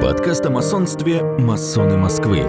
Подкаст 0.00 0.46
о 0.46 0.50
масонстве 0.50 1.22
«Масоны 1.22 1.98
Москвы». 1.98 2.40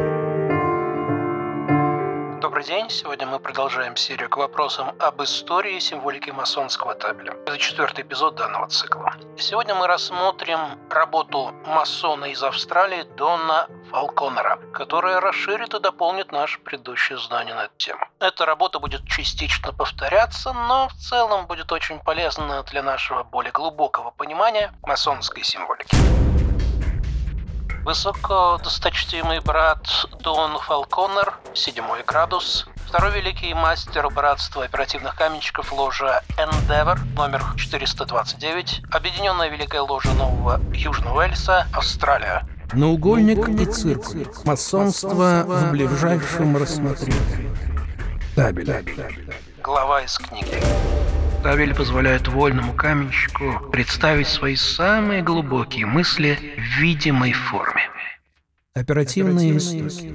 Добрый 2.39 2.63
день. 2.63 2.89
Сегодня 2.89 3.27
мы 3.27 3.39
продолжаем 3.39 3.97
серию 3.97 4.29
к 4.29 4.37
вопросам 4.37 4.95
об 4.99 5.21
истории 5.21 5.75
и 5.75 5.79
символике 5.81 6.31
масонского 6.31 6.95
табеля. 6.95 7.33
Это 7.45 7.57
четвертый 7.57 8.05
эпизод 8.05 8.35
данного 8.35 8.69
цикла. 8.69 9.15
Сегодня 9.37 9.75
мы 9.75 9.87
рассмотрим 9.87 10.59
работу 10.89 11.51
масона 11.67 12.25
из 12.25 12.41
Австралии 12.41 13.03
Дона 13.17 13.67
Фалконера, 13.89 14.57
которая 14.73 15.19
расширит 15.19 15.73
и 15.73 15.79
дополнит 15.81 16.31
наши 16.31 16.57
предыдущие 16.57 17.17
знания 17.17 17.53
на 17.53 17.65
эту 17.65 17.75
тему. 17.75 17.99
Эта 18.21 18.45
работа 18.45 18.79
будет 18.79 19.05
частично 19.07 19.73
повторяться, 19.73 20.53
но 20.53 20.87
в 20.87 20.93
целом 20.93 21.47
будет 21.47 21.69
очень 21.73 21.99
полезна 21.99 22.63
для 22.63 22.81
нашего 22.81 23.23
более 23.23 23.51
глубокого 23.51 24.11
понимания 24.11 24.71
масонской 24.83 25.43
символики. 25.43 25.97
Высокодосточтимый 27.83 29.39
брат 29.39 29.87
Дон 30.19 30.57
Фалконер, 30.59 31.37
седьмой 31.53 32.03
градус, 32.03 32.67
Второй 32.91 33.13
великий 33.13 33.53
мастер 33.53 34.09
братства 34.09 34.65
оперативных 34.65 35.15
каменщиков 35.15 35.71
ложа 35.71 36.23
Endeavor, 36.37 36.99
номер 37.15 37.41
429, 37.55 38.81
Объединенная 38.91 39.47
Великая 39.47 39.79
Ложа 39.79 40.11
Нового 40.11 40.59
Южного 40.73 41.19
Уэльса, 41.19 41.67
Австралия. 41.71 42.45
Наугольник 42.73 43.47
и 43.47 43.65
цирк. 43.65 44.03
Масонство 44.43 45.45
в 45.45 45.71
ближайшем 45.71 46.57
рассмотрении. 46.57 47.49
Табель. 48.35 48.83
Глава 49.63 50.01
из 50.01 50.17
книги. 50.17 50.61
Табель 51.43 51.73
позволяет 51.73 52.27
вольному 52.27 52.73
каменщику 52.73 53.71
представить 53.71 54.27
свои 54.27 54.55
самые 54.55 55.23
глубокие 55.23 55.87
мысли 55.87 56.37
в 56.55 56.79
видимой 56.79 57.33
форме. 57.33 57.81
Оперативные 58.75 59.57
истоки. 59.57 60.13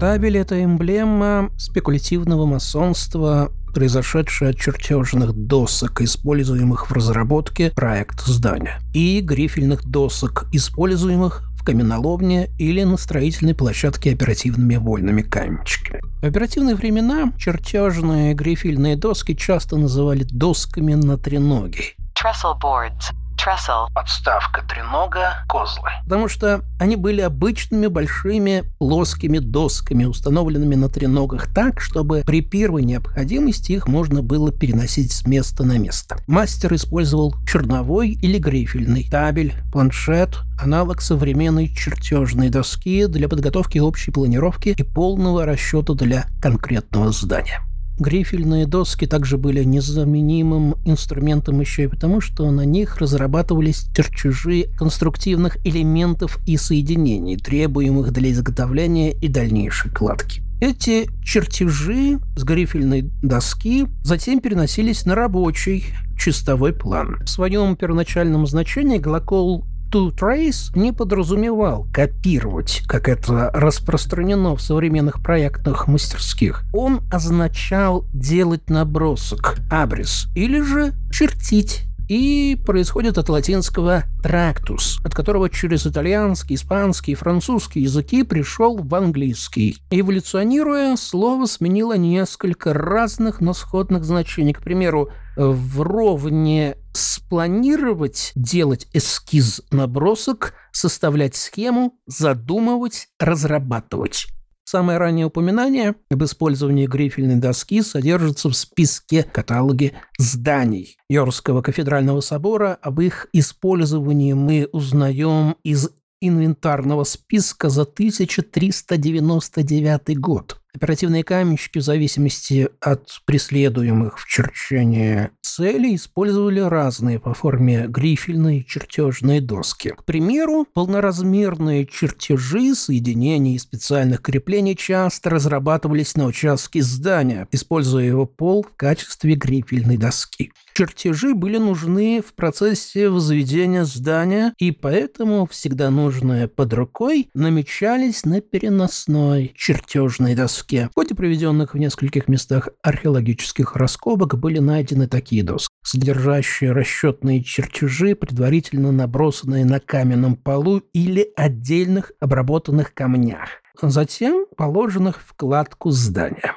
Табель– 0.00 0.38
это 0.38 0.64
эмблема 0.64 1.50
спекулятивного 1.58 2.46
масонства, 2.46 3.52
произошедшая 3.74 4.50
от 4.50 4.56
чертежных 4.56 5.34
досок, 5.34 6.00
используемых 6.00 6.88
в 6.88 6.92
разработке 6.92 7.70
проекта 7.70 8.32
здания, 8.32 8.80
и 8.94 9.20
грифельных 9.20 9.84
досок, 9.84 10.46
используемых 10.52 11.42
каменоломне 11.66 12.48
или 12.58 12.84
на 12.84 12.96
строительной 12.96 13.54
площадке 13.54 14.12
оперативными 14.12 14.76
вольными 14.76 15.22
каменщиками. 15.22 16.00
В 16.22 16.24
оперативные 16.24 16.76
времена 16.76 17.32
чертежные 17.36 18.34
грифельные 18.34 18.96
доски 18.96 19.34
часто 19.34 19.76
называли 19.76 20.22
досками 20.22 20.94
на 20.94 21.18
треноги. 21.18 21.96
Trestle 22.14 22.58
boards 22.62 23.12
trestle. 23.46 23.86
Подставка 23.94 24.62
тренога, 24.68 25.44
козлы. 25.48 25.90
Потому 26.04 26.28
что 26.28 26.62
они 26.80 26.96
были 26.96 27.20
обычными 27.20 27.86
большими 27.86 28.64
плоскими 28.78 29.38
досками, 29.38 30.04
установленными 30.04 30.74
на 30.74 30.88
треногах 30.88 31.52
так, 31.54 31.80
чтобы 31.80 32.22
при 32.26 32.40
первой 32.40 32.82
необходимости 32.82 33.72
их 33.72 33.86
можно 33.86 34.22
было 34.22 34.50
переносить 34.50 35.12
с 35.12 35.26
места 35.26 35.64
на 35.64 35.78
место. 35.78 36.16
Мастер 36.26 36.74
использовал 36.74 37.34
черновой 37.46 38.10
или 38.10 38.38
грифельный 38.38 39.06
табель, 39.08 39.54
планшет, 39.72 40.40
аналог 40.60 41.00
современной 41.00 41.68
чертежной 41.68 42.48
доски 42.48 43.06
для 43.06 43.28
подготовки 43.28 43.78
общей 43.78 44.10
планировки 44.10 44.74
и 44.76 44.82
полного 44.82 45.44
расчета 45.44 45.94
для 45.94 46.26
конкретного 46.40 47.12
здания. 47.12 47.65
Грифельные 47.98 48.66
доски 48.66 49.06
также 49.06 49.38
были 49.38 49.64
незаменимым 49.64 50.76
инструментом 50.84 51.60
еще 51.60 51.84
и 51.84 51.88
потому, 51.88 52.20
что 52.20 52.50
на 52.50 52.66
них 52.66 52.98
разрабатывались 52.98 53.86
чертежи 53.96 54.66
конструктивных 54.76 55.56
элементов 55.64 56.38
и 56.46 56.58
соединений, 56.58 57.38
требуемых 57.38 58.12
для 58.12 58.30
изготовления 58.32 59.12
и 59.12 59.28
дальнейшей 59.28 59.90
кладки. 59.90 60.42
Эти 60.60 61.08
чертежи 61.22 62.18
с 62.34 62.42
грифельной 62.42 63.10
доски 63.22 63.86
затем 64.02 64.40
переносились 64.40 65.04
на 65.04 65.14
рабочий 65.14 65.84
чистовой 66.18 66.72
план. 66.72 67.18
В 67.24 67.28
своем 67.28 67.76
первоначальном 67.76 68.46
значении 68.46 68.98
глагол 68.98 69.66
to 69.96 70.14
trace 70.14 70.70
не 70.74 70.92
подразумевал 70.92 71.86
копировать, 71.92 72.82
как 72.86 73.08
это 73.08 73.50
распространено 73.54 74.54
в 74.54 74.60
современных 74.60 75.22
проектных 75.22 75.88
мастерских. 75.88 76.64
Он 76.74 77.00
означал 77.10 78.04
делать 78.12 78.68
набросок, 78.68 79.56
абрис, 79.70 80.28
или 80.34 80.60
же 80.60 80.92
чертить 81.10 81.84
и 82.08 82.60
происходит 82.64 83.18
от 83.18 83.28
латинского 83.28 84.04
«tractus», 84.22 85.04
от 85.04 85.14
которого 85.14 85.50
через 85.50 85.86
итальянский, 85.86 86.56
испанский 86.56 87.12
и 87.12 87.14
французский 87.16 87.80
языки 87.80 88.22
пришел 88.22 88.76
в 88.76 88.94
английский. 88.94 89.78
Эволюционируя, 89.90 90.96
слово 90.96 91.46
сменило 91.46 91.96
несколько 91.96 92.72
разных, 92.72 93.40
но 93.40 93.52
сходных 93.52 94.04
значений. 94.04 94.52
К 94.52 94.62
примеру, 94.62 95.10
вровне 95.36 96.76
спланировать, 96.92 98.32
делать 98.34 98.86
эскиз 98.92 99.62
набросок, 99.70 100.54
составлять 100.72 101.36
схему, 101.36 101.94
задумывать, 102.06 103.08
разрабатывать. 103.18 104.26
Самое 104.68 104.98
раннее 104.98 105.26
упоминание 105.26 105.94
об 106.10 106.24
использовании 106.24 106.88
грифельной 106.88 107.36
доски 107.36 107.82
содержится 107.82 108.48
в 108.48 108.56
списке 108.56 109.22
каталоге 109.22 109.92
зданий 110.18 110.98
Йоркского 111.08 111.62
кафедрального 111.62 112.20
собора. 112.20 112.76
Об 112.82 113.00
их 113.00 113.28
использовании 113.32 114.32
мы 114.32 114.68
узнаем 114.72 115.54
из 115.62 115.90
инвентарного 116.20 117.04
списка 117.04 117.68
за 117.68 117.82
1399 117.82 120.18
год. 120.18 120.60
Оперативные 120.74 121.22
каменщики 121.22 121.78
в 121.78 121.82
зависимости 121.82 122.68
от 122.80 123.20
преследуемых 123.24 124.18
в 124.18 124.26
черчении 124.26 125.30
целей 125.56 125.94
использовали 125.94 126.60
разные 126.60 127.18
по 127.18 127.32
форме 127.32 127.86
грифельные 127.88 128.62
чертежные 128.62 129.40
доски. 129.40 129.88
К 129.88 130.04
примеру, 130.04 130.66
полноразмерные 130.70 131.86
чертежи 131.86 132.74
соединений 132.74 133.54
и 133.54 133.58
специальных 133.58 134.20
креплений 134.20 134.76
часто 134.76 135.30
разрабатывались 135.30 136.14
на 136.14 136.26
участке 136.26 136.82
здания, 136.82 137.48
используя 137.52 138.04
его 138.04 138.26
пол 138.26 138.64
в 138.64 138.76
качестве 138.76 139.34
грифельной 139.34 139.96
доски. 139.96 140.52
Чертежи 140.76 141.32
были 141.32 141.56
нужны 141.56 142.20
в 142.20 142.34
процессе 142.34 143.08
возведения 143.08 143.84
здания, 143.84 144.52
и 144.58 144.72
поэтому 144.72 145.46
всегда 145.46 145.88
нужные 145.88 146.48
под 146.48 146.74
рукой 146.74 147.30
намечались 147.32 148.26
на 148.26 148.42
переносной 148.42 149.54
чертежной 149.56 150.34
доске. 150.34 150.90
В 150.90 150.94
ходе 150.94 151.14
проведенных 151.14 151.72
в 151.72 151.78
нескольких 151.78 152.28
местах 152.28 152.68
археологических 152.82 153.74
раскопок 153.74 154.38
были 154.38 154.58
найдены 154.58 155.08
такие 155.08 155.42
доски, 155.42 155.72
содержащие 155.82 156.72
расчетные 156.72 157.42
чертежи, 157.42 158.14
предварительно 158.14 158.92
набросанные 158.92 159.64
на 159.64 159.80
каменном 159.80 160.36
полу 160.36 160.82
или 160.92 161.26
отдельных 161.36 162.12
обработанных 162.20 162.92
камнях, 162.92 163.48
затем 163.80 164.44
положенных 164.54 165.22
в 165.22 165.32
кладку 165.32 165.90
здания. 165.90 166.52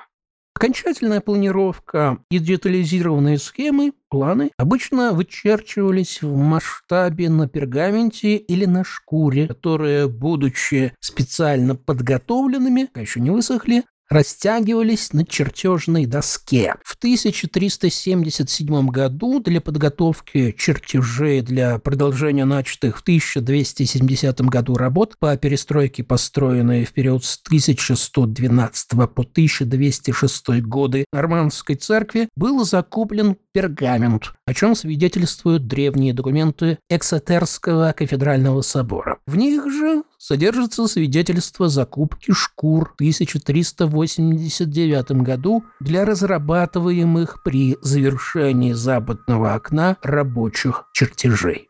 Окончательная 0.60 1.22
планировка 1.22 2.18
и 2.30 2.38
детализированные 2.38 3.38
схемы, 3.38 3.94
планы 4.10 4.52
обычно 4.58 5.14
вычерчивались 5.14 6.22
в 6.22 6.36
масштабе 6.36 7.30
на 7.30 7.48
пергаменте 7.48 8.36
или 8.36 8.66
на 8.66 8.84
шкуре, 8.84 9.48
которые, 9.48 10.10
будучи 10.10 10.92
специально 11.00 11.76
подготовленными, 11.78 12.90
еще 12.94 13.22
не 13.22 13.30
высохли, 13.30 13.86
растягивались 14.10 15.14
на 15.14 15.26
чертежной 15.26 16.06
доске. 16.06 16.76
В 16.84 16.96
1377 16.96 18.88
году 18.88 19.40
для 19.40 19.62
подготовки 19.62 20.56
чертежей 20.58 21.42
для 21.42 21.78
продолжения 21.80 22.46
начатых 22.46 22.98
в 22.98 23.02
1270 23.02 24.42
году 24.42 24.76
работ 24.76 25.18
по 25.20 25.38
перестройке, 25.38 26.04
построенной 26.04 26.86
в 26.86 26.94
период 26.94 27.24
с 27.24 27.40
1112 27.46 28.90
по 28.90 29.22
1206 29.22 30.50
годы 30.62 31.06
Нормандской 31.14 31.76
церкви, 31.76 32.30
был 32.36 32.66
закуплен 32.66 33.38
пергамент, 33.54 34.34
о 34.46 34.54
чем 34.54 34.76
свидетельствуют 34.76 35.68
древние 35.68 36.14
документы 36.14 36.80
Эксетерского 36.90 37.94
кафедрального 37.96 38.62
собора. 38.62 39.20
В 39.28 39.36
них 39.36 39.70
же 39.72 40.04
содержится 40.20 40.88
свидетельство 40.88 41.70
закупки 41.70 42.32
шкур 42.34 42.90
в 42.90 42.94
1389 42.96 45.12
году 45.24 45.64
для 45.80 46.04
разрабатываемых 46.06 47.42
при 47.42 47.78
завершении 47.82 48.74
западного 48.74 49.56
окна 49.56 49.98
рабочих 50.04 50.84
чертежей. 50.94 51.70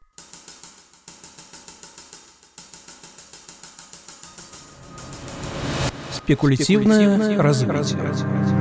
Спекулятивное 6.11 7.37
развитие. 7.37 8.58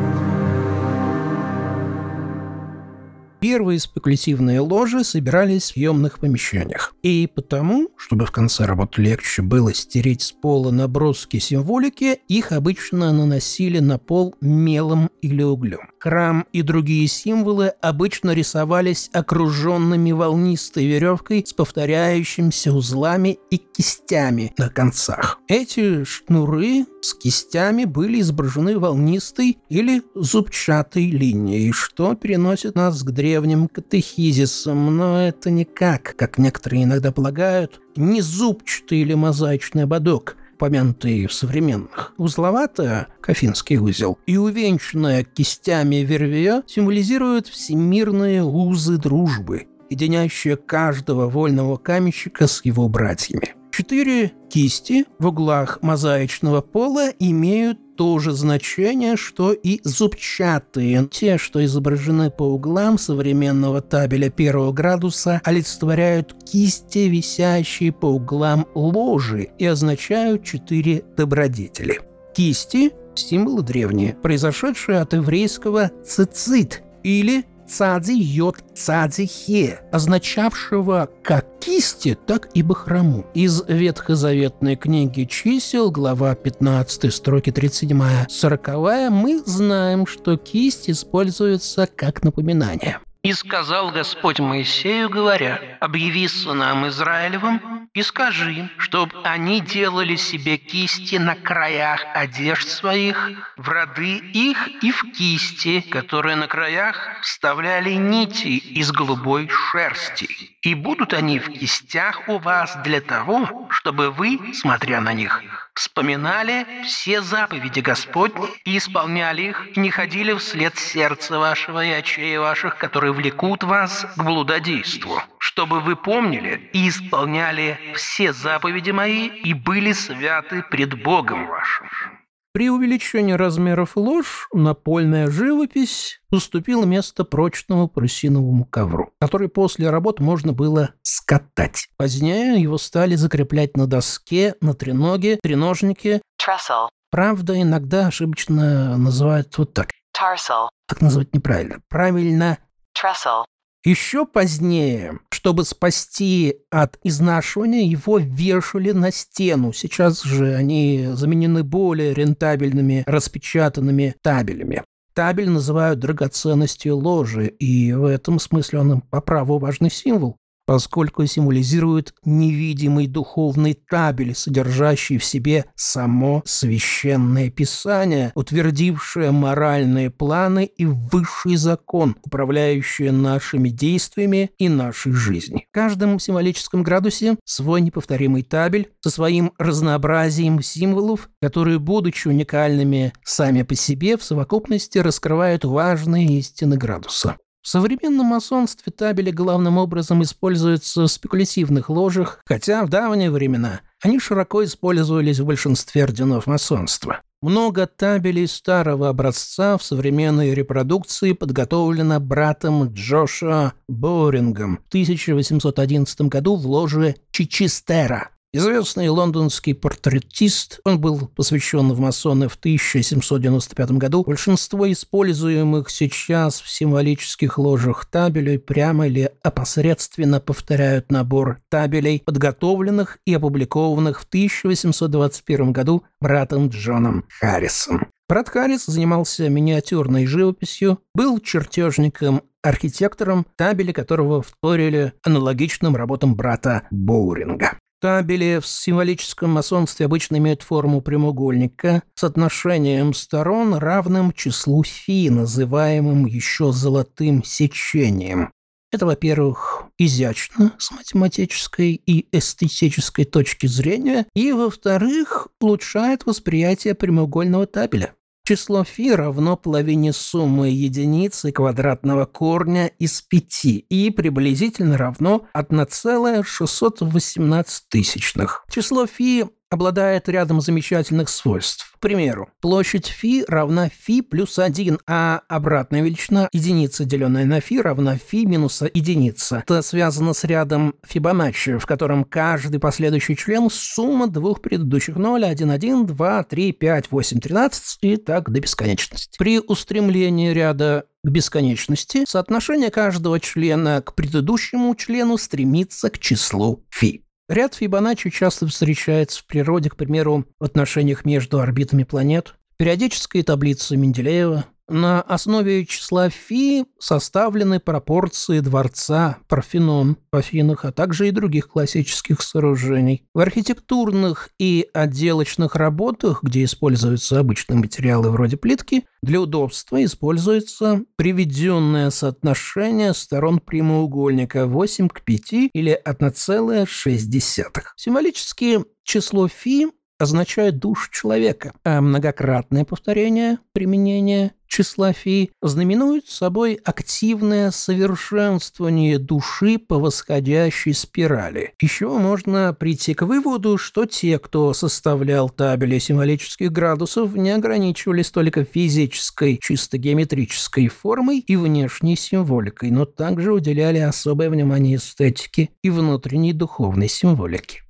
Первые 3.49 3.81
спекулятивные 3.81 4.61
ложи 4.61 5.03
собирались 5.05 5.63
в 5.63 5.67
съемных 5.69 6.19
помещениях. 6.19 6.93
И 7.03 7.27
потому, 7.35 7.89
чтобы 7.97 8.27
в 8.27 8.31
конце 8.31 8.67
работы 8.67 9.01
легче 9.01 9.41
было 9.41 9.73
стереть 9.73 10.21
с 10.21 10.33
пола 10.33 10.71
наброски 10.71 11.39
символики, 11.39 12.21
их 12.29 12.53
обычно 12.53 13.11
наносили 13.11 13.79
на 13.79 13.99
пол 13.99 14.35
мелом 14.43 15.09
или 15.23 15.43
углем. 15.43 15.89
Храм 15.99 16.45
и 16.53 16.63
другие 16.63 17.09
символы 17.09 17.73
обычно 17.81 18.33
рисовались 18.33 19.11
окруженными 19.13 20.13
волнистой 20.13 20.87
веревкой 20.87 21.43
с 21.45 21.53
повторяющимися 21.53 22.73
узлами 22.73 23.39
и 23.51 23.57
кистями 23.57 24.53
на 24.59 24.69
концах. 24.69 25.41
Эти 25.49 26.05
шнуры 26.05 26.87
с 27.01 27.15
кистями 27.15 27.85
были 27.85 28.21
изображены 28.21 28.79
волнистой 28.79 29.59
или 29.69 30.03
зубчатой 30.15 31.11
линией, 31.11 31.73
что 31.73 32.15
переносит 32.15 32.77
нас 32.77 33.03
к 33.03 33.11
древним 33.39 33.69
катехизисам, 33.69 34.97
но 34.97 35.23
это 35.23 35.51
никак, 35.51 36.17
как 36.17 36.39
некоторые 36.39 36.83
иногда 36.83 37.13
полагают, 37.13 37.81
не 37.95 38.21
зубчатый 38.21 38.99
или 38.99 39.15
мозаичный 39.15 39.85
ободок, 39.85 40.37
помянутый 40.59 41.27
в 41.27 41.33
современных. 41.33 42.15
Узловатая, 42.17 43.07
кофинский 43.21 43.79
узел, 43.79 44.19
и 44.27 44.37
увенчанная 44.37 45.23
кистями 45.23 45.97
вервия 45.97 46.65
символизирует 46.67 47.47
всемирные 47.47 48.43
узы 48.43 48.99
дружбы, 48.99 49.69
единящие 49.89 50.57
каждого 50.57 51.29
вольного 51.29 51.77
каменщика 51.77 52.49
с 52.49 52.65
его 52.65 52.89
братьями. 52.89 53.55
Четыре 53.79 54.33
кисти 54.51 55.05
в 55.21 55.29
углах 55.29 55.79
мозаичного 55.83 56.63
пола 56.63 57.11
имеют 57.21 57.79
то 57.97 58.19
же 58.19 58.33
значение, 58.33 59.17
что 59.17 59.53
и 59.53 59.79
зубчатые. 59.85 61.07
Те, 61.09 61.39
что 61.39 61.65
изображены 61.65 62.33
по 62.33 62.43
углам 62.43 62.99
современного 62.99 63.81
табеля 63.81 64.31
первого 64.31 64.73
градуса, 64.73 65.41
олицетворяют 65.45 66.35
кисти, 66.43 67.07
висящие 67.07 67.93
по 67.93 68.07
углам 68.07 68.67
ложи, 68.75 69.51
и 69.59 69.67
означают 69.67 70.43
четыре 70.43 71.05
добродетели. 71.17 72.01
Кисти– 72.35 72.91
символы 73.15 73.63
древние, 73.63 74.17
произошедшие 74.21 74.99
от 74.99 75.13
еврейского 75.13 75.93
«цицит» 76.05 76.83
или 77.05 77.45
цадзи 77.69 78.13
йод 78.13 78.57
цадзи 78.75 79.27
хе, 79.27 79.81
означавшего 79.93 81.09
как 81.23 81.59
кисти, 81.61 82.17
так 82.27 82.49
и 82.55 82.63
бахрому. 82.63 83.27
Из 83.35 83.63
ветхозаветной 83.69 84.77
книги 84.77 85.25
чисел, 85.25 85.91
глава 85.91 86.35
15, 86.35 87.13
строки 87.13 87.51
37-40, 87.51 89.11
мы 89.11 89.43
знаем, 89.45 90.07
что 90.07 90.37
кисть 90.37 90.89
используется 90.89 91.89
как 91.95 92.23
напоминание. 92.23 93.01
И 93.25 93.33
сказал 93.33 93.91
Господь 93.91 94.39
Моисею, 94.39 95.11
говоря, 95.11 95.77
«Объяви 95.81 96.29
сынам 96.29 96.87
Израилевым 96.87 97.89
и 97.93 98.03
скажи 98.03 98.53
им, 98.53 98.71
чтобы 98.79 99.13
они 99.25 99.61
делали 99.61 100.15
себе 100.15 100.57
кисти 100.57 101.17
на 101.17 101.35
краях 101.35 102.05
одежд 102.15 102.69
своих, 102.69 103.31
в 103.57 103.69
роды 103.69 104.19
их 104.19 104.69
и 104.83 104.93
в 104.93 105.03
кисти, 105.13 105.81
которые 105.81 106.37
на 106.37 106.47
краях 106.47 106.97
вставляли 107.23 107.95
нити 107.95 108.57
из 108.57 108.93
голубой 108.93 109.49
шерсти. 109.49 110.29
И 110.63 110.75
будут 110.75 111.13
они 111.13 111.41
в 111.41 111.51
кистях 111.51 112.29
у 112.29 112.39
вас 112.39 112.77
для 112.85 113.01
того, 113.01 113.69
чтобы 113.71 114.11
вы, 114.11 114.55
смотря 114.55 115.01
на 115.01 115.13
них, 115.13 115.43
вспоминали 115.79 116.67
все 116.83 117.23
заповеди 117.23 117.81
Господни 117.81 118.49
и 118.65 118.77
исполняли 118.79 119.43
их, 119.43 119.77
и 119.77 119.81
не 119.81 119.91
ходили 119.91 120.35
вслед 120.35 120.77
сердца 120.77 121.39
вашего 121.39 121.85
и 121.85 121.91
очей 121.91 122.37
ваших, 122.37 122.77
которые 122.77 123.13
влекут 123.13 123.63
вас 123.63 124.05
к 124.17 124.23
блудодейству, 124.23 125.23
чтобы 125.39 125.81
вы 125.81 125.95
помнили 125.95 126.69
и 126.73 126.89
исполняли 126.89 127.93
все 127.95 128.33
заповеди 128.33 128.91
мои 128.91 129.29
и 129.29 129.55
были 129.55 129.93
святы 129.93 130.63
пред 130.63 131.01
Богом 131.03 131.47
вашим». 131.47 132.18
При 132.59 132.71
увеличении 132.71 133.35
размеров 133.35 133.97
ложь 133.97 134.49
напольная 134.53 135.31
живопись 135.31 136.21
уступила 136.29 136.85
место 136.85 137.23
прочному 137.23 137.87
парусиновому 137.87 138.65
ковру, 138.65 139.13
который 139.21 139.49
после 139.49 139.89
работ 139.91 140.19
можно 140.19 140.53
было 140.53 140.93
скатать. 141.03 141.87
Позднее 141.97 142.61
его 142.61 142.77
стали 142.77 143.15
закреплять 143.15 143.77
на 143.77 143.87
доске, 143.87 144.57
на 144.61 144.75
треноге, 144.75 145.39
треножнике. 145.41 146.21
trestle, 146.45 146.89
Правда, 147.13 147.63
иногда 147.63 148.09
ошибочно 148.09 148.99
называют 148.99 149.57
вот 149.57 149.73
так. 149.73 149.91
tarsal, 150.21 150.67
Так 150.89 151.01
назвать 151.01 151.33
неправильно. 151.33 151.81
Правильно 151.89 152.59
trestle, 153.01 153.45
Еще 153.85 154.27
позднее, 154.27 155.21
чтобы 155.31 155.65
спасти 155.65 156.57
от 156.71 156.99
изнашивания, 157.05 157.87
его 157.87 158.19
вешали 158.19 158.91
на 158.91 159.13
стену. 159.13 159.73
Сейчас 159.73 160.23
же 160.23 160.55
они 160.55 161.11
заменены 161.13 161.63
более 161.63 162.13
рентабельными 162.13 163.05
распечатанными 163.07 164.17
табелями. 164.21 164.83
Табель 165.15 165.51
называют 165.51 165.99
драгоценностью 165.99 166.97
ложи, 166.97 167.47
и 167.47 167.93
в 167.93 168.05
этом 168.05 168.39
смысле 168.39 168.79
он 168.81 169.01
по 169.01 169.21
праву 169.21 169.59
важный 169.59 169.91
символ, 169.91 170.37
поскольку 170.69 171.25
символизирует 171.25 172.13
невидимый 172.27 173.07
духовный 173.07 173.73
табель, 173.73 174.35
содержащий 174.35 175.17
в 175.17 175.25
себе 175.25 175.65
само 175.75 176.43
священное 176.45 177.49
писание, 177.49 178.33
утвердившее 178.35 179.31
моральные 179.31 180.11
планы 180.11 180.67
и 180.67 180.85
высший 180.85 181.57
закон, 181.57 182.17
управляющий 182.23 183.09
нашими 183.11 183.71
действиями 183.71 184.51
и 184.59 184.69
нашей 184.69 185.13
жизнью. 185.13 185.63
В 185.71 185.75
каждом 185.75 186.21
символическом 186.21 186.83
градусе 186.83 187.39
свой 187.47 187.81
неповторимый 187.81 188.43
табель 188.43 188.91
со 189.01 189.09
своим 189.09 189.53
разнообразием 189.57 190.61
символов, 190.61 191.31
которые, 191.41 191.79
будучи 191.79 192.29
уникальными 192.29 193.15
сами 193.25 193.63
по 193.63 193.75
себе, 193.75 194.19
в 194.19 194.23
совокупности 194.23 194.99
раскрывают 194.99 195.65
важные 195.65 196.27
истины 196.27 196.77
градуса. 196.77 197.39
В 197.69 197.71
современном 197.71 198.29
масонстве 198.29 198.91
табели 198.91 199.31
главным 199.31 199.77
образом 199.77 200.23
используются 200.23 201.03
в 201.03 201.09
спекулятивных 201.09 201.91
ложах, 201.91 202.41
хотя 202.47 202.83
в 202.83 202.89
давние 202.89 203.31
времена 203.31 203.83
они 204.03 204.19
широко 204.19 204.65
использовались 204.65 205.39
в 205.39 205.45
большинстве 205.45 206.05
орденов 206.05 206.47
масонства. 206.47 207.21
Много 207.43 207.87
табелей 207.87 208.49
старого 208.49 209.11
образца 209.11 209.77
в 209.77 209.83
современной 209.83 210.55
репродукции 210.55 211.35
подготовлено 211.35 212.19
братом 212.21 212.91
Джоша 212.91 213.75
Борингом 213.87 214.79
в 214.87 214.89
1811 214.89 216.23
году 216.23 216.57
в 216.57 216.67
ложе 216.67 217.17
Чичестера. 217.33 218.31
Известный 218.51 219.11
лондонский 219.11 219.75
портретист, 219.75 220.81
он 220.85 220.99
был 220.99 221.29
посвящен 221.37 221.93
в 221.93 222.01
масоны 222.01 222.49
в 222.49 222.55
1795 222.55 223.91
году. 223.93 224.25
Большинство 224.25 224.91
используемых 224.91 225.91
сейчас 225.91 226.63
в 226.63 226.71
символических 226.71 227.59
ложах 227.59 228.07
табелей 228.07 228.59
прямо 228.59 229.07
или 229.07 229.31
опосредственно 229.43 230.41
повторяют 230.41 231.13
набор 231.13 231.61
табелей, 231.69 232.23
подготовленных 232.25 233.19
и 233.27 233.35
опубликованных 233.35 234.23
в 234.23 234.25
1821 234.25 235.73
году 235.73 236.05
братом 236.19 236.69
Джоном 236.69 237.27
Харрисом. 237.29 238.09
Брат 238.31 238.49
Харрис 238.49 238.87
занимался 238.87 239.51
миниатюрной 239.51 240.25
живописью, 240.25 241.01
был 241.15 241.39
чертежником-архитектором, 241.39 243.45
табели 243.57 243.93
которого 243.93 244.41
вторили 244.41 245.13
аналогичным 245.23 245.97
работам 245.97 246.35
брата 246.35 246.85
Боуринга. 246.91 247.77
Табели 248.01 248.61
в 248.61 248.67
символическом 248.67 249.51
масонстве 249.51 250.07
обычно 250.07 250.37
имеют 250.37 250.63
форму 250.63 251.01
прямоугольника 251.01 252.05
с 252.15 252.23
отношением 252.23 253.13
сторон, 253.13 253.75
равным 253.75 254.33
числу 254.33 254.85
фи, 254.85 255.31
называемым 255.31 256.25
еще 256.27 256.71
золотым 256.71 257.43
сечением. 257.43 258.53
Это, 258.93 259.05
во-первых, 259.05 259.83
изящно 259.99 260.73
с 260.79 260.93
математической 260.93 261.95
и 261.95 262.29
эстетической 262.31 263.25
точки 263.25 263.67
зрения, 263.67 264.27
и, 264.35 264.53
во-вторых, 264.53 265.49
улучшает 265.61 266.25
восприятие 266.25 266.95
прямоугольного 266.95 267.67
табеля. 267.67 268.15
Число 268.49 268.81
фи 268.83 269.15
равно 269.15 269.59
половине 269.59 270.15
суммы 270.15 270.71
единицы 270.71 271.53
квадратного 271.53 272.25
корня 272.25 272.87
из 272.99 273.21
пяти 273.21 273.85
и 273.91 274.09
приблизительно 274.09 274.97
равно 274.97 275.47
1,618 275.53 277.89
тысячных. 277.91 278.65
Число 278.71 279.07
фи 279.07 279.45
обладает 279.74 280.30
рядом 280.30 280.62
замечательных 280.62 281.30
свойств. 281.30 281.92
К 281.96 282.00
примеру, 282.00 282.50
площадь 282.62 283.08
φ 283.08 283.44
равна 283.48 283.90
φ 283.90 284.22
плюс 284.22 284.60
1, 284.60 285.00
а 285.08 285.42
обратная 285.48 286.02
величина 286.02 286.48
единица, 286.54 287.06
деленная 287.06 287.46
на 287.46 287.60
φ, 287.60 287.82
равна 287.82 288.18
φ 288.18 288.46
минус 288.46 288.84
единица. 288.94 289.64
Это 289.66 289.82
связано 289.82 290.34
с 290.34 290.44
рядом 290.44 290.96
Фибоначчи, 291.06 291.78
в 291.78 291.86
котором 291.88 292.24
каждый 292.24 292.80
последующий 292.80 293.36
член – 293.36 293.72
сумма 293.72 294.28
двух 294.28 294.62
предыдущих 294.62 295.16
0, 295.16 295.44
1, 295.44 295.72
1, 295.72 296.06
2, 296.06 296.44
3, 296.44 296.72
5, 296.72 297.12
8, 297.12 297.40
13 297.40 297.98
и 298.02 298.18
так 298.18 298.52
до 298.52 298.60
бесконечности. 298.60 299.38
При 299.40 299.60
устремлении 299.60 300.52
ряда 300.52 301.06
к 301.24 301.30
бесконечности, 301.30 302.26
соотношение 302.28 302.92
каждого 302.92 303.40
члена 303.40 304.02
к 304.02 304.14
предыдущему 304.14 304.94
члену 304.96 305.38
стремится 305.38 306.10
к 306.10 306.20
числу 306.20 306.86
φ. 306.90 307.22
Ряд 307.49 307.75
Фибоначчи 307.75 308.29
часто 308.29 308.67
встречается 308.67 309.41
в 309.41 309.47
природе, 309.47 309.89
к 309.89 309.97
примеру, 309.97 310.45
в 310.61 310.65
отношениях 310.65 311.25
между 311.25 311.61
орбитами 311.61 312.05
планет, 312.05 312.55
периодической 312.77 313.43
таблице 313.43 313.97
Менделеева, 313.97 314.67
на 314.89 315.21
основе 315.23 315.85
числа 315.87 316.31
фи 316.31 316.85
составлены 316.99 317.81
пропорции 317.81 318.61
дворца 318.61 319.39
Парфенон 319.49 320.17
в 320.33 320.37
Афинах, 320.37 320.85
а 320.85 320.93
также 320.93 321.29
и 321.29 321.31
других 321.31 321.69
классических 321.69 322.43
сооружений. 322.43 323.25
В 323.35 323.41
архитектурных 323.41 324.51
и 324.59 324.89
отделочных 324.93 325.77
работах, 325.77 326.43
где 326.43 326.65
используются 326.65 327.39
обычные 327.39 327.79
материалы 327.79 328.31
вроде 328.31 328.57
плитки, 328.57 329.05
для 329.23 329.41
удобства 329.41 330.03
используется 330.03 331.03
приведенное 331.17 332.11
соотношение 332.11 333.15
сторон 333.15 333.59
прямоугольника 333.59 334.67
8 334.67 335.09
к 335.09 335.23
5 335.23 335.53
или 335.73 336.01
1,6. 336.05 337.83
Символически 337.97 338.85
число 339.05 339.49
фи 339.49 339.89
означает 340.19 340.79
душу 340.79 341.11
человека, 341.11 341.73
а 341.85 342.01
многократное 342.01 342.85
повторение 342.85 343.59
применения 343.73 344.53
фи 344.69 345.51
знаменует 345.63 346.29
собой 346.29 346.79
активное 346.85 347.71
совершенствование 347.71 349.19
души 349.19 349.79
по 349.79 349.99
восходящей 349.99 350.95
спирали. 350.95 351.73
Еще 351.81 352.09
можно 352.09 352.77
прийти 352.79 353.15
к 353.15 353.23
выводу, 353.23 353.79
что 353.79 354.05
те, 354.05 354.39
кто 354.39 354.73
составлял 354.75 355.49
табели 355.49 355.99
символических 355.99 356.71
градусов, 356.71 357.35
не 357.35 357.51
ограничивались 357.51 358.31
только 358.31 358.65
физической, 358.65 359.59
чисто 359.61 359.99
геометрической 359.99 360.89
формой 360.89 361.39
и 361.39 361.57
внешней 361.57 362.17
символикой, 362.17 362.91
но 362.91 363.05
также 363.05 363.53
уделяли 363.53 363.99
особое 363.99 364.51
внимание 364.51 364.97
эстетике 364.97 365.71
и 365.83 365.91
внутренней 365.91 366.53
духовной 366.53 367.09
символике. 367.09 367.83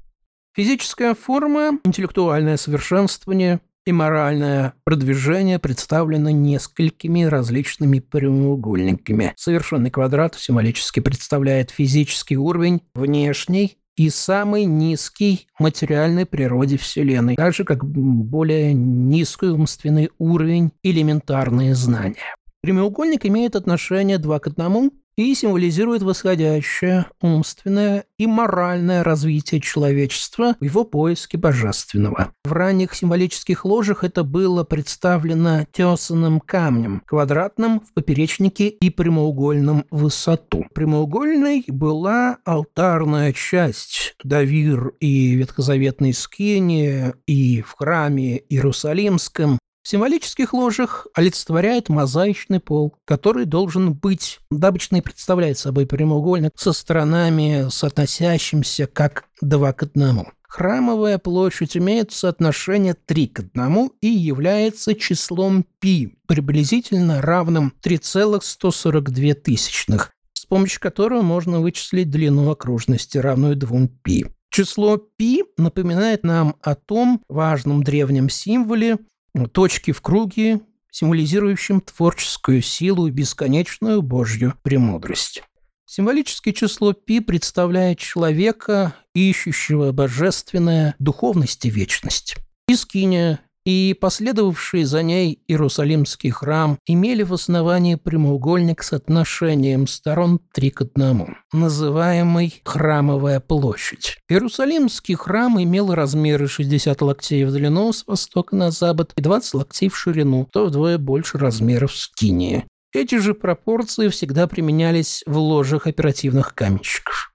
Физическая 0.58 1.14
форма, 1.14 1.78
интеллектуальное 1.84 2.56
совершенствование 2.56 3.60
и 3.86 3.92
моральное 3.92 4.74
продвижение 4.82 5.60
представлены 5.60 6.32
несколькими 6.32 7.22
различными 7.22 8.00
прямоугольниками. 8.00 9.34
Совершенный 9.36 9.92
квадрат 9.92 10.34
символически 10.34 10.98
представляет 10.98 11.70
физический 11.70 12.36
уровень 12.36 12.80
внешний 12.96 13.78
и 13.94 14.10
самый 14.10 14.64
низкий 14.64 15.46
материальной 15.60 16.26
природе 16.26 16.76
Вселенной, 16.76 17.36
так 17.36 17.54
же 17.54 17.62
как 17.62 17.84
более 17.84 18.74
низкий 18.74 19.46
умственный 19.46 20.10
уровень 20.18 20.72
элементарные 20.82 21.76
знания. 21.76 22.34
Прямоугольник 22.62 23.24
имеет 23.26 23.54
отношение 23.54 24.18
2 24.18 24.38
к 24.40 24.48
1 24.48 24.90
и 25.18 25.34
символизирует 25.34 26.02
восходящее 26.02 27.06
умственное 27.20 28.04
и 28.18 28.28
моральное 28.28 29.02
развитие 29.02 29.60
человечества 29.60 30.54
в 30.60 30.64
его 30.64 30.84
поиске 30.84 31.36
божественного. 31.36 32.32
В 32.44 32.52
ранних 32.52 32.94
символических 32.94 33.64
ложах 33.64 34.04
это 34.04 34.22
было 34.22 34.62
представлено 34.62 35.66
тесанным 35.72 36.38
камнем, 36.38 37.02
квадратным 37.04 37.80
в 37.80 37.92
поперечнике 37.94 38.68
и 38.68 38.90
прямоугольным 38.90 39.86
в 39.90 40.04
высоту. 40.04 40.66
Прямоугольной 40.72 41.64
была 41.66 42.38
алтарная 42.44 43.32
часть 43.32 44.14
Давир 44.22 44.92
и 45.00 45.34
ветхозаветной 45.34 46.14
скини, 46.14 47.12
и 47.26 47.62
в 47.62 47.72
храме 47.72 48.38
Иерусалимском, 48.48 49.58
в 49.83 49.89
символических 49.89 50.53
ложах 50.53 51.07
олицетворяет 51.13 51.89
мозаичный 51.89 52.61
пол, 52.61 52.95
который 53.03 53.43
должен 53.45 53.93
быть, 53.93 54.39
обычно 54.49 54.97
и 54.97 55.01
представляет 55.01 55.57
собой 55.57 55.85
прямоугольник 55.85 56.51
со 56.55 56.71
сторонами, 56.71 57.67
соотносящимся 57.69 58.87
как 58.87 59.25
два 59.41 59.73
к 59.73 59.83
одному. 59.83 60.27
Храмовая 60.47 61.17
площадь 61.17 61.75
имеет 61.75 62.13
соотношение 62.13 62.93
3 62.93 63.27
к 63.27 63.39
1 63.53 63.89
и 64.01 64.07
является 64.07 64.95
числом 64.95 65.65
π, 65.79 66.11
приблизительно 66.27 67.21
равным 67.21 67.73
3,142 67.81 69.33
тысячных, 69.33 70.11
с 70.33 70.45
помощью 70.45 70.79
которого 70.79 71.23
можно 71.23 71.59
вычислить 71.59 72.09
длину 72.09 72.51
окружности, 72.51 73.17
равную 73.17 73.57
2 73.57 73.87
π. 74.03 74.31
Число 74.51 74.97
π 74.97 75.39
напоминает 75.57 76.23
нам 76.23 76.55
о 76.61 76.75
том 76.75 77.23
важном 77.27 77.83
древнем 77.83 78.29
символе, 78.29 78.99
точки 79.46 79.92
в 79.92 80.00
круге, 80.00 80.60
символизирующем 80.90 81.80
творческую 81.80 82.62
силу 82.62 83.06
и 83.06 83.10
бесконечную 83.10 84.02
Божью 84.02 84.54
премудрость. 84.62 85.42
Символическое 85.86 86.52
число 86.52 86.92
пи 86.92 87.20
представляет 87.20 87.98
человека, 87.98 88.94
ищущего 89.14 89.92
божественное 89.92 90.94
духовность 90.98 91.64
и 91.64 91.70
вечность. 91.70 92.36
Искиния 92.66 93.40
и 93.68 93.92
последовавший 93.92 94.84
за 94.84 95.02
ней 95.02 95.42
Иерусалимский 95.46 96.30
храм 96.30 96.78
имели 96.86 97.22
в 97.22 97.34
основании 97.34 97.96
прямоугольник 97.96 98.82
с 98.82 98.94
отношением 98.94 99.86
сторон 99.86 100.40
3 100.54 100.70
к 100.70 100.82
1, 100.94 101.36
называемый 101.52 102.62
Храмовая 102.64 103.40
площадь. 103.40 104.16
Иерусалимский 104.30 105.16
храм 105.16 105.62
имел 105.62 105.92
размеры 105.92 106.48
60 106.48 107.02
локтей 107.02 107.44
в 107.44 107.52
длину 107.52 107.92
с 107.92 108.06
востока 108.06 108.56
на 108.56 108.70
запад 108.70 109.12
и 109.18 109.20
20 109.20 109.52
локтей 109.52 109.90
в 109.90 109.98
ширину, 109.98 110.48
то 110.50 110.64
вдвое 110.64 110.96
больше 110.96 111.36
размеров 111.36 111.94
скинии. 111.94 112.64
Эти 112.94 113.18
же 113.18 113.34
пропорции 113.34 114.08
всегда 114.08 114.46
применялись 114.46 115.22
в 115.26 115.36
ложах 115.36 115.86
оперативных 115.86 116.54
каменщиков. 116.54 117.27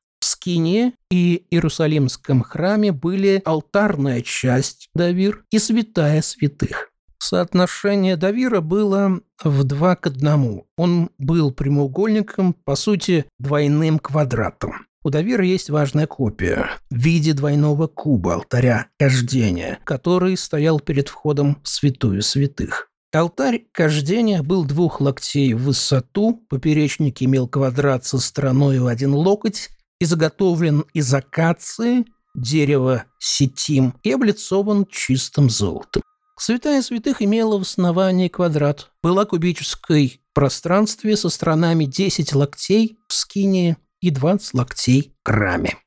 Скине 0.43 0.91
и 1.09 1.45
Иерусалимском 1.51 2.41
храме 2.41 2.91
были 2.91 3.41
алтарная 3.45 4.21
часть 4.21 4.89
Давир 4.93 5.45
и 5.51 5.57
святая 5.57 6.21
святых. 6.21 6.89
Соотношение 7.17 8.17
Давира 8.17 8.59
было 8.59 9.21
в 9.41 9.63
два 9.63 9.95
к 9.95 10.07
одному. 10.07 10.67
Он 10.75 11.11
был 11.17 11.53
прямоугольником, 11.53 12.51
по 12.51 12.75
сути, 12.75 13.25
двойным 13.39 13.99
квадратом. 13.99 14.85
У 15.05 15.09
Давира 15.09 15.45
есть 15.45 15.69
важная 15.69 16.07
копия 16.07 16.71
в 16.89 16.97
виде 16.97 17.31
двойного 17.31 17.87
куба 17.87 18.33
алтаря 18.33 18.87
кождения, 18.99 19.79
который 19.85 20.35
стоял 20.35 20.81
перед 20.81 21.07
входом 21.07 21.59
в 21.63 21.69
святую 21.69 22.21
святых. 22.21 22.89
Алтарь 23.13 23.67
кождения 23.71 24.41
был 24.43 24.65
двух 24.65 24.99
локтей 24.99 25.53
в 25.53 25.63
высоту, 25.63 26.45
поперечник 26.49 27.21
имел 27.21 27.47
квадрат 27.47 28.03
со 28.05 28.17
стороной 28.17 28.79
в 28.79 28.87
один 28.87 29.13
локоть 29.13 29.69
и 30.03 30.05
заготовлен 30.05 30.83
из 30.93 31.13
акации, 31.13 32.05
дерева 32.35 33.05
сетим 33.19 33.95
и 34.03 34.11
облицован 34.11 34.85
чистым 34.85 35.49
золотом. 35.49 36.03
Святая 36.37 36.81
святых 36.81 37.21
имела 37.21 37.57
в 37.57 37.61
основании 37.61 38.27
квадрат, 38.27 38.91
была 39.01 39.23
кубической 39.23 40.21
пространстве 40.33 41.15
со 41.15 41.29
сторонами 41.29 41.85
10 41.85 42.35
локтей 42.35 42.97
в 43.07 43.13
скине 43.13 43.77
и 44.01 44.09
20 44.09 44.53
локтей 44.55 45.15
в 45.23 45.29
раме. 45.29 45.77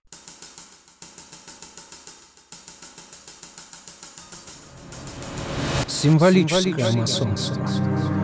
Символическое 5.87 6.93
масонство. 6.93 8.16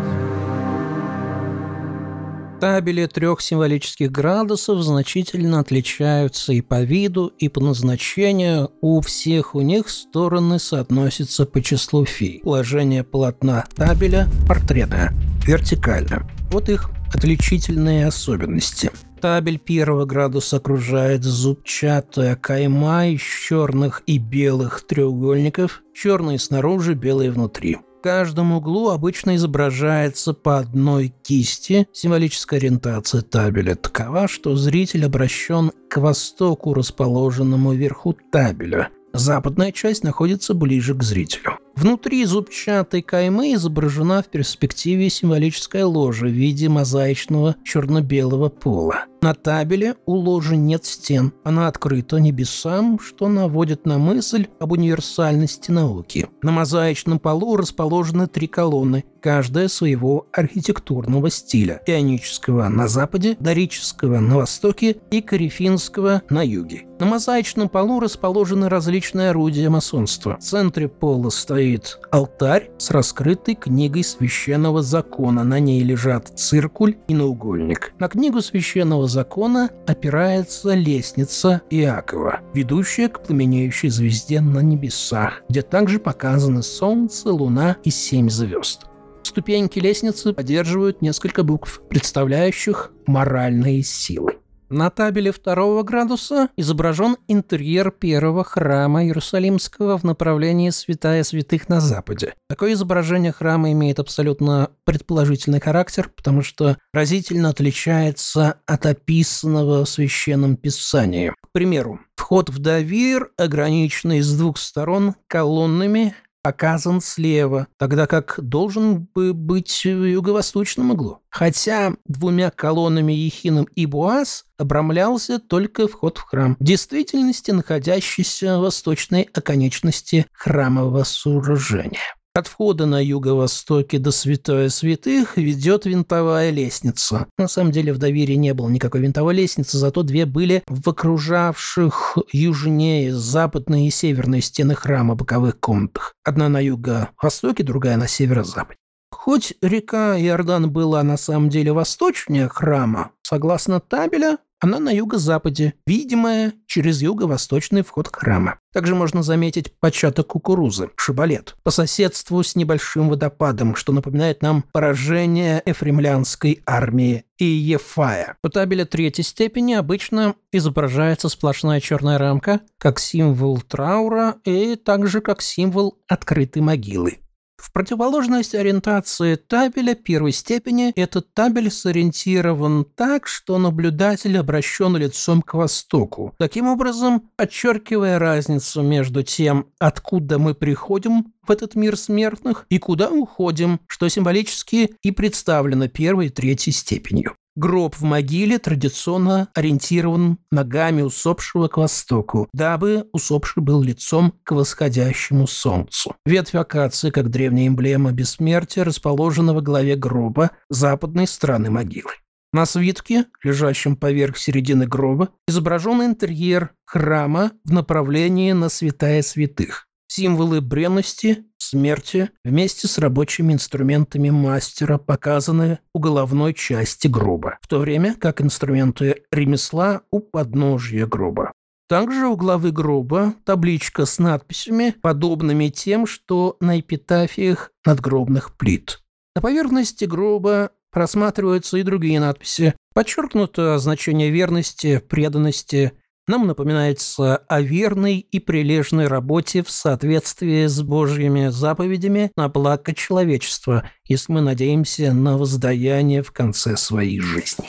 Табели 2.63 3.07
трех 3.07 3.41
символических 3.41 4.13
градусов 4.13 4.83
значительно 4.83 5.59
отличаются 5.59 6.53
и 6.53 6.61
по 6.61 6.83
виду, 6.83 7.33
и 7.41 7.49
по 7.49 7.61
назначению. 7.61 8.71
У 8.81 9.01
всех 9.01 9.57
у 9.57 9.63
них 9.63 9.89
стороны 9.89 10.61
соотносятся 10.61 11.45
по 11.45 11.61
числу 11.61 12.05
фи. 12.05 12.41
Положение 12.45 13.03
полотна 13.03 13.65
табеля 13.75 14.29
портретное, 14.47 15.13
вертикально. 15.45 16.31
Вот 16.53 16.69
их 16.69 16.89
отличительные 17.13 18.07
особенности. 18.07 18.93
Табель 19.21 19.59
первого 19.59 20.05
градуса 20.05 20.59
окружает 20.59 21.25
зубчатая 21.25 22.37
кайма 22.37 23.09
из 23.09 23.23
черных 23.23 24.05
и 24.07 24.19
белых 24.19 24.87
треугольников, 24.87 25.83
черные 25.93 26.39
снаружи, 26.39 26.95
белые 26.95 27.33
внутри 27.33 27.79
каждом 28.03 28.53
углу 28.53 28.91
обычно 28.91 29.37
изображается 29.37 30.35
по 30.35 30.59
одной 30.59 31.15
кисти. 31.23 31.87
Символическая 31.93 32.59
ориентация 32.59 33.23
табеля 33.23 33.77
такова, 33.77 34.29
что 34.29 34.57
зритель 34.57 35.07
обращен 35.07 35.73
к 35.89 35.97
востоку, 35.99 36.75
расположенному 36.75 37.73
вверху 37.73 38.15
табеля. 38.31 38.91
Западная 39.13 39.73
часть 39.73 40.05
находится 40.05 40.55
ближе 40.55 40.95
к 40.95 41.03
зрителю. 41.03 41.59
Внутри 41.75 42.25
зубчатой 42.25 43.03
каймы 43.03 43.55
изображена 43.55 44.23
в 44.23 44.27
перспективе 44.27 45.09
символическая 45.09 45.87
ложа 45.87 46.27
в 46.27 46.31
виде 46.31 46.69
мозаичного 46.69 47.57
черно-белого 47.65 48.51
пола. 48.51 49.07
На 49.23 49.35
табеле 49.35 49.95
у 50.05 50.15
ложи 50.15 50.57
нет 50.57 50.85
стен, 50.85 51.33
она 51.45 51.69
открыта 51.69 52.19
небесам, 52.19 52.99
что 52.99 53.29
наводит 53.29 53.87
на 53.87 53.97
мысль 53.97 54.49
об 54.59 54.73
универсальности 54.73 55.71
науки. 55.71 56.29
На 56.43 56.51
мозаичном 56.51 57.21
полу 57.21 57.57
расположены 57.57 58.27
три 58.27 58.49
колонны, 58.49 59.05
каждая 59.21 59.69
своего 59.69 60.27
архитектурного 60.33 61.31
стиля– 61.31 61.81
ионического 61.87 62.69
на 62.69 62.89
западе, 62.89 63.37
дорического 63.39 64.19
на 64.19 64.39
востоке 64.39 64.97
и 65.13 65.21
корифинского 65.21 66.23
на 66.29 66.45
юге. 66.45 66.87
На 66.99 67.07
мозаичном 67.07 67.69
полу 67.69 68.01
расположены 68.01 68.69
различные 68.69 69.31
орудия 69.31 69.69
масонства. 69.69 70.37
В 70.41 70.43
центре 70.43 70.89
пола 70.89 71.31
стоит 71.31 71.62
алтарь 72.11 72.71
с 72.79 72.91
раскрытой 72.91 73.55
книгой 73.55 74.05
священного 74.05 74.83
закона. 74.83 75.45
На 75.45 75.59
ней 75.61 75.83
лежат 75.83 76.29
циркуль 76.39 76.97
и 77.09 77.15
наугольник. 77.15 77.93
На 77.99 78.09
книгу 78.09 78.41
священного 78.41 79.09
закона 79.09 79.71
опирается 79.87 80.75
лестница 80.75 81.63
Иакова, 81.71 82.41
ведущая 82.55 83.09
к 83.09 83.23
пламенеющей 83.23 83.89
звезде 83.89 84.41
на 84.41 84.61
небесах, 84.61 85.43
где 85.49 85.63
также 85.63 85.99
показаны 85.99 86.63
солнце, 86.63 87.33
луна 87.33 87.77
и 87.85 87.91
семь 87.91 88.29
звезд. 88.29 88.87
Ступеньки 89.23 89.79
лестницы 89.79 90.33
поддерживают 90.33 91.01
несколько 91.01 91.43
букв, 91.45 91.81
представляющих 91.89 92.91
моральные 93.07 93.83
силы. 93.83 94.42
На 94.73 94.89
табеле 94.89 95.33
второго 95.33 95.83
градуса 95.83 96.49
изображен 96.57 97.19
интерьер 97.29 97.91
первого 97.91 98.43
храма 98.43 99.05
Иерусалимского 99.05 99.99
в 99.99 100.05
направлении 100.05 100.71
Святая 100.71 101.25
Святых 101.25 101.69
на 101.69 101.79
западе. 101.79 102.33
Такое 102.49 102.73
изображение 102.73 103.33
храма 103.33 103.71
имеет 103.73 103.99
абсолютно 103.99 104.71
предположительный 104.85 105.61
характер, 105.61 106.11
потому 106.17 106.41
что 106.41 106.79
разительно 106.95 107.51
отличается 107.51 108.61
от 108.65 108.87
описанного 108.87 109.85
в 109.85 109.89
Священном 109.91 110.57
Писании. 110.57 111.35
К 111.43 111.53
примеру, 111.53 112.01
вход 112.17 112.49
в 112.49 112.59
Давир, 112.59 113.31
ограниченный 113.37 114.23
с 114.23 114.35
двух 114.35 114.57
сторон 114.57 115.17
колоннами, 115.27 116.15
показан 116.43 117.01
слева, 117.01 117.69
тогда 117.79 118.07
как 118.07 118.35
должен 118.39 119.09
бы 119.15 119.33
быть 119.33 119.85
в 119.85 120.05
юго-восточном 120.05 120.91
углу. 120.91 121.21
Хотя 121.31 121.95
двумя 122.07 122.51
колоннами 122.51 123.13
Ехином 123.13 123.65
и 123.77 123.87
Буаз 123.87 124.45
обрамлялся 124.59 125.39
только 125.39 125.89
вход 125.89 126.19
в 126.19 126.23
храм, 126.23 126.57
в 126.59 126.65
действительности 126.65 127.53
находящийся 127.53 128.59
в 128.59 128.63
восточной 128.63 129.29
оконечности 129.33 130.27
храмового 130.33 131.05
сооружения. 131.05 132.15
От 132.35 132.47
входа 132.47 132.87
на 132.87 132.99
юго-востоке 132.99 133.99
до 133.99 134.11
Святое 134.11 134.71
Святых 134.71 135.37
ведет 135.37 135.85
винтовая 135.85 136.49
лестница. 136.49 137.27
На 137.37 137.47
самом 137.47 137.73
деле 137.73 137.93
в 137.93 137.99
доверии 137.99 138.37
не 138.37 138.55
было 138.55 138.71
никакой 138.71 139.03
винтовой 139.03 139.35
лестницы, 139.35 139.77
зато 139.77 140.03
две 140.03 140.25
были 140.25 140.63
в 140.67 140.89
окружавших 140.89 142.17
южнее 142.33 143.15
западной 143.15 143.87
и 143.87 143.91
северной 143.91 144.41
стены 144.41 144.75
храма 144.75 145.15
боковых 145.15 145.61
комнатах. 145.61 146.15
Одна 146.25 146.49
на 146.49 146.59
юго-востоке, 146.59 147.65
другая 147.65 147.99
на 147.99 148.09
северо-западе. 148.09 148.79
Хоть 149.11 149.53
река 149.61 150.19
Иордан 150.19 150.71
была 150.71 151.03
на 151.03 151.19
самом 151.19 151.51
деле 151.51 151.75
восточнее 151.75 152.49
храма, 152.49 153.11
согласно 153.23 153.79
табеля, 153.79 154.39
она 154.63 154.79
на 154.79 154.91
юго-западе, 154.91 155.75
видимая 155.87 156.53
через 156.67 157.03
юго-восточный 157.03 157.83
вход 157.83 158.09
храма. 158.11 158.61
Также 158.73 158.95
можно 158.95 159.25
заметить 159.25 159.75
початок 159.81 160.29
кукурузы, 160.29 160.91
шибалет, 160.97 161.57
по 161.65 161.73
соседству 161.73 162.43
с 162.45 162.55
небольшим 162.55 163.09
водопадом, 163.09 163.75
что 163.75 163.93
напоминает 163.93 164.41
нам 164.41 164.65
поражение 164.73 165.61
эфремлянской 165.67 166.63
армии 166.65 167.25
и 167.39 167.45
Ефая. 167.45 168.37
У 168.45 168.49
табеля 168.49 168.85
третьей 168.85 169.25
степени 169.25 169.75
обычно 169.75 170.37
изображается 170.53 171.29
сплошная 171.29 171.81
черная 171.81 172.19
рамка, 172.19 172.61
как 172.79 173.01
символ 173.01 173.61
траура 173.61 174.37
и 174.45 174.77
также 174.77 175.21
как 175.21 175.43
символ 175.43 175.99
открытой 176.07 176.63
могилы. 176.63 177.19
В 177.63 177.71
противоположность 177.71 178.57
ориентации 178.57 179.37
табеля 179.37 179.95
первой 179.95 180.33
степени, 180.33 180.93
этот 180.97 181.33
табель 181.33 181.71
сориентирован 181.71 182.85
так, 182.85 183.29
что 183.29 183.57
наблюдатель 183.57 184.37
обращен 184.37 184.97
лицом 184.97 185.43
к 185.43 185.55
востоку, 185.55 186.35
таким 186.39 186.67
образом 186.67 187.31
подчеркивая 187.37 188.19
разницу 188.19 188.83
между 188.83 189.23
тем, 189.23 189.69
откуда 189.79 190.41
мы 190.41 190.55
приходим 190.55 191.33
в 191.47 191.53
этот 191.53 191.77
мир 191.77 191.97
смертных 191.97 192.67
и 192.69 192.79
куда 192.79 193.09
уходим, 193.09 193.79
что 193.87 194.09
символически 194.09 194.97
и 195.01 195.13
представлено 195.13 195.87
первой 195.87 196.27
и 196.27 196.31
третьей 196.31 196.73
степенью. 196.73 197.37
Гроб 197.55 197.97
в 197.97 198.03
могиле 198.03 198.59
традиционно 198.59 199.49
ориентирован 199.55 200.39
ногами 200.51 201.03
усопшего 201.03 201.69
к 201.69 201.77
востоку, 201.77 202.49
дабы 202.55 203.07
усопший 203.13 203.63
был 203.63 203.83
лицом 203.83 204.35
к 204.43 204.53
восходящему 204.53 205.47
солнцу. 205.47 206.17
Ветвь 206.25 206.55
акации, 206.55 207.11
как 207.11 207.29
древняя 207.29 207.69
эмблема 207.69 208.13
бессмертия, 208.13 208.85
расположена 208.85 209.53
во 209.53 209.61
главе 209.61 209.97
гроба 209.97 210.53
западной 210.71 211.27
стороны 211.27 211.71
могилы. 211.71 212.13
На 212.55 212.67
свитке, 212.67 213.27
лежащем 213.43 213.97
поверх 213.97 214.37
середины 214.37 214.87
гроба, 214.87 215.31
изображен 215.47 216.03
интерьер 216.03 216.73
храма 216.85 217.53
в 217.65 217.73
направлении 217.73 218.53
на 218.53 218.69
святая 218.69 219.23
святых. 219.23 219.89
Символы 220.15 220.61
бренности, 220.61 221.47
смерти 221.57 222.29
вместе 222.45 222.87
с 222.87 222.99
рабочими 222.99 223.55
инструментами 223.55 224.29
мастера 224.29 224.99
показаны 224.99 225.79
у 225.95 226.01
головной 226.01 226.53
части 226.53 227.07
гроба, 227.07 227.57
в 227.63 227.67
то 227.67 227.79
время 227.79 228.15
как 228.17 228.43
инструменты 228.43 229.23
ремесла 229.33 230.03
у 230.11 230.21
подножия 230.21 231.07
гроба. 231.07 231.53
Также 231.89 232.27
у 232.27 232.37
главы 232.37 232.73
гроба 232.73 233.33
табличка 233.47 234.05
с 234.05 234.19
надписями, 234.19 234.95
подобными 235.01 235.69
тем, 235.69 236.07
что 236.07 236.59
на 236.61 236.79
эпитафиях 236.79 237.71
надгробных 237.87 238.59
плит. 238.59 239.01
На 239.35 239.41
поверхности 239.41 240.05
гроба 240.05 240.73
просматриваются 240.91 241.79
и 241.79 241.83
другие 241.83 242.21
надписи. 242.21 242.75
Подчеркнуто 242.93 243.79
значение 243.79 244.29
верности, 244.29 244.99
преданности, 244.99 245.93
нам 246.27 246.47
напоминается 246.47 247.37
о 247.49 247.61
верной 247.61 248.19
и 248.19 248.39
прилежной 248.39 249.09
работе 249.09 249.63
в 249.63 249.71
соответствии 249.71 250.67
с 250.67 250.81
Божьими 250.83 251.49
заповедями 251.49 252.31
на 252.37 252.49
благо 252.49 252.95
человечества, 252.95 253.89
если 254.05 254.33
мы 254.33 254.41
надеемся 254.41 255.13
на 255.13 255.37
воздаяние 255.37 256.23
в 256.23 256.33
конце 256.33 256.77
своей 256.77 257.21
жизни. 257.21 257.69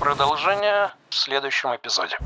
Продолжение 0.00 0.92
в 1.10 1.14
следующем 1.14 1.76
эпизоде. 1.76 2.16